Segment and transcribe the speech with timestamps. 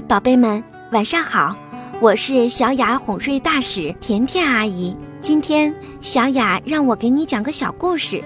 [0.00, 0.62] 宝贝们，
[0.92, 1.56] 晚上好！
[2.00, 4.96] 我是小雅哄睡大使甜甜阿姨。
[5.20, 8.22] 今天小雅让我给你讲个小故事，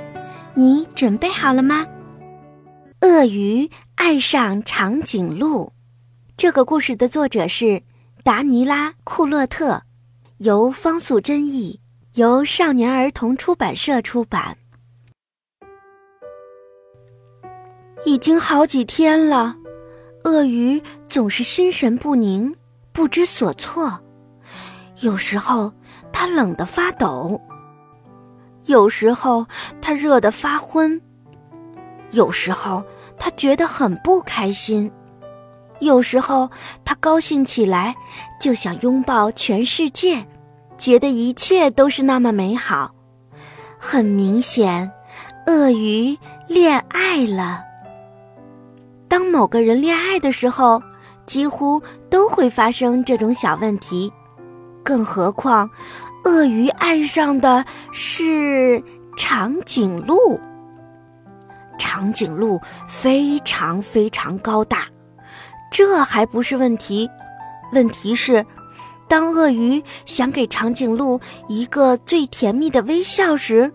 [0.54, 1.86] 你准备好了吗？
[3.00, 5.72] 鳄鱼爱上长颈鹿。
[6.36, 7.82] 这个故事的作者是
[8.22, 9.82] 达尼拉·库洛特，
[10.38, 11.80] 由方素珍译，
[12.14, 14.56] 由少年儿童出版社出版。
[18.04, 19.56] 已经好几天了。
[20.24, 20.80] 鳄鱼
[21.14, 22.52] 总是心神不宁，
[22.90, 24.00] 不知所措。
[25.02, 25.72] 有时候
[26.12, 27.40] 他冷得发抖，
[28.64, 29.46] 有时候
[29.80, 31.00] 他热得发昏，
[32.10, 32.82] 有时候
[33.16, 34.90] 他觉得很不开心，
[35.78, 36.50] 有时候
[36.84, 37.94] 他高兴起来
[38.40, 40.26] 就想拥抱全世界，
[40.76, 42.92] 觉得一切都是那么美好。
[43.78, 44.90] 很明显，
[45.46, 47.62] 鳄鱼恋爱了。
[49.06, 50.82] 当某个人恋爱的时候，
[51.26, 54.12] 几乎都会发生这种小问题，
[54.82, 55.68] 更何况，
[56.24, 58.82] 鳄鱼爱上的是
[59.16, 60.40] 长颈鹿。
[61.78, 64.86] 长颈鹿非常非常高大，
[65.70, 67.08] 这还不是问题，
[67.72, 68.44] 问题是，
[69.08, 73.72] 当鳄鱼想给长颈鹿一个最甜蜜的微笑时，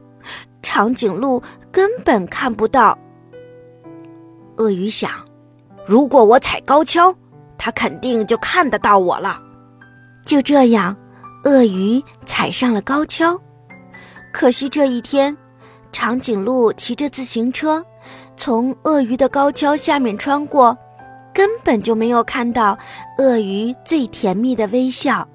[0.62, 2.98] 长颈鹿根本看不到。
[4.58, 5.10] 鳄鱼想。
[5.86, 7.16] 如果我踩高跷，
[7.60, 9.40] 他肯定就看得到我了。
[10.26, 10.96] 就这样，
[11.44, 13.40] 鳄鱼踩上了高跷。
[14.32, 15.36] 可惜这一天，
[15.92, 17.84] 长颈鹿骑着自行车
[18.38, 20.78] 从鳄鱼的高跷下面穿过，
[21.34, 22.78] 根本就没有看到
[23.18, 25.28] 鳄鱼最甜蜜的微笑。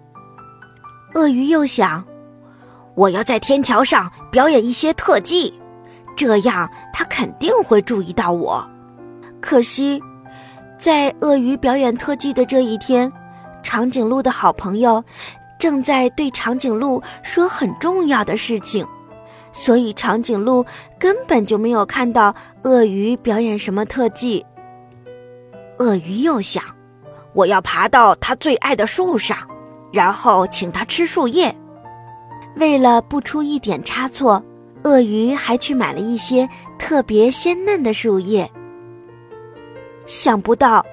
[1.15, 2.05] 鳄鱼又想，
[2.95, 5.53] 我要在天桥上表演一些特技，
[6.17, 8.67] 这样他肯定会注意到我。
[9.41, 10.01] 可惜。
[10.85, 13.11] 在鳄鱼表演特技的这一天，
[13.63, 15.03] 长颈鹿的好朋友
[15.59, 18.87] 正在对长颈鹿说很重要的事情，
[19.51, 20.63] 所以长颈鹿
[20.99, 24.45] 根本就没有看到鳄鱼表演什么特技。
[25.79, 26.63] 鳄鱼又想，
[27.33, 29.39] 我要爬到它最爱的树上，
[29.91, 31.57] 然后请它吃树叶。
[32.57, 34.45] 为了不出一点差错，
[34.83, 36.47] 鳄鱼还去买了一些
[36.79, 38.51] 特别鲜嫩的树叶。
[40.07, 40.85] 想不到，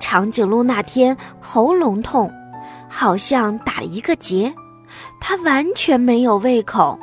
[0.00, 2.32] 长颈鹿那天喉咙痛，
[2.88, 4.54] 好像打了一个结，
[5.20, 6.98] 它完全没有胃口。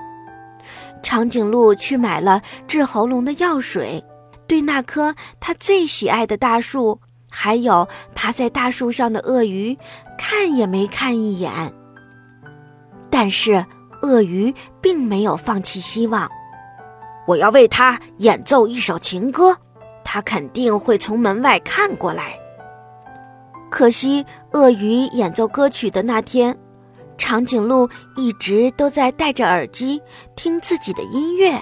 [1.02, 4.04] 长颈鹿去买了治喉咙的药水，
[4.48, 9.78] 对那棵它最喜爱的大树，还有爬在大树上的鳄鱼，
[10.18, 11.74] 看也没看一眼。
[13.10, 13.66] 但是
[14.02, 16.30] 鳄鱼并没有放弃希望，
[17.28, 19.58] 我要为它演奏一首情歌。
[20.14, 22.38] 他肯定会从门外看过来。
[23.72, 26.56] 可惜，鳄鱼演奏歌曲的那天，
[27.18, 30.00] 长颈鹿一直都在戴着耳机
[30.36, 31.60] 听自己的音乐，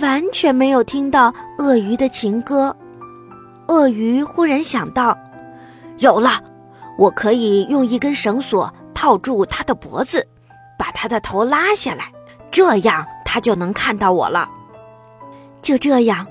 [0.00, 2.76] 完全没有听到鳄鱼的情歌。
[3.68, 5.16] 鳄鱼忽然想到，
[5.98, 6.42] 有了，
[6.98, 10.26] 我可以用一根绳索套住它的脖子，
[10.76, 12.06] 把它的头拉下来，
[12.50, 14.50] 这样它就能看到我了。
[15.62, 16.26] 就这样。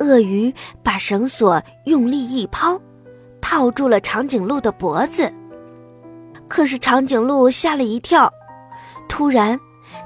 [0.00, 0.52] 鳄鱼
[0.82, 2.80] 把绳索用力一抛，
[3.40, 5.32] 套住了长颈鹿的脖子。
[6.48, 8.32] 可是长颈鹿吓了一跳，
[9.08, 9.60] 突然，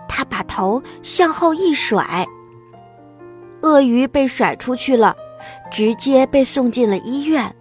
[0.09, 2.27] 它把头向后一甩，
[3.63, 5.17] 鳄鱼被甩出去了，
[5.71, 7.55] 直接被送进了医院。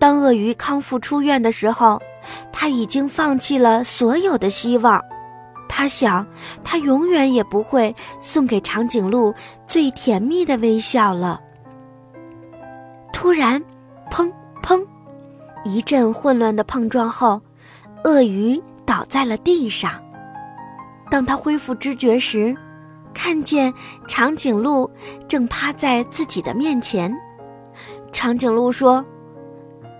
[0.00, 2.00] 当鳄鱼康复出院的时候，
[2.52, 5.00] 他已经放弃了所有的希望。
[5.74, 6.26] 他想，
[6.62, 9.34] 他永远也不会送给长颈鹿
[9.66, 11.40] 最甜蜜的微笑了。
[13.10, 13.64] 突然，
[14.10, 14.30] 砰
[14.62, 14.86] 砰，
[15.64, 17.40] 一阵混乱的碰撞后，
[18.04, 19.92] 鳄鱼倒在了地上。
[21.10, 22.54] 当他恢复知觉时，
[23.14, 23.72] 看见
[24.06, 24.90] 长颈鹿
[25.26, 27.18] 正趴在自己的面前。
[28.12, 29.02] 长颈鹿说：“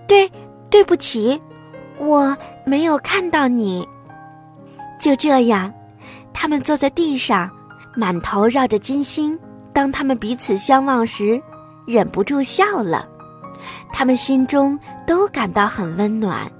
[0.07, 0.31] 对，
[0.69, 1.41] 对不起，
[1.97, 3.89] 我没有看到你。”
[4.99, 5.73] 就这样，
[6.33, 7.49] 他们坐在地上，
[7.95, 9.37] 满头绕着金星。
[9.73, 11.41] 当他们彼此相望时，
[11.85, 13.07] 忍不住笑了。
[13.91, 16.51] 他们心中都感到很温暖。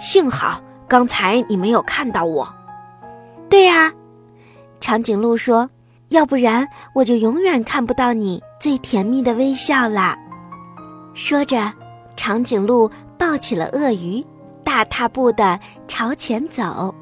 [0.00, 2.52] 幸好刚才你没有看到我。
[3.48, 3.92] 对呀，
[4.80, 5.68] 长颈鹿说
[6.10, 10.16] ：“要不然我就永远看不到你最甜蜜的微笑啦。”
[11.14, 11.72] 说着，
[12.16, 14.24] 长颈鹿抱起了鳄鱼，
[14.68, 16.94] 大踏步的朝前走。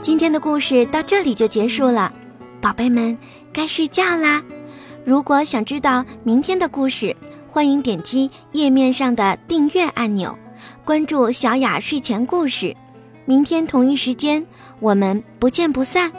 [0.00, 2.10] 今天的故事到这里就结束了，
[2.62, 3.18] 宝贝们
[3.52, 4.42] 该睡觉啦，
[5.04, 7.14] 如果想知道明天的故事，
[7.46, 10.38] 欢迎点击页面上的订阅按钮，
[10.86, 12.74] 关注小雅睡前故事。
[13.26, 14.46] 明天同一时间，
[14.80, 16.10] 我们不见不散。